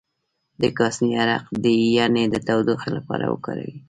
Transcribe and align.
د 0.61 0.63
کاسني 0.77 1.09
عرق 1.21 1.43
د 1.63 1.65
ینې 1.99 2.25
د 2.33 2.35
تودوخې 2.47 2.89
لپاره 2.97 3.25
وکاروئ 3.33 3.73